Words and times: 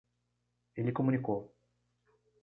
Ele 0.75 0.91
comunicou. 0.91 1.39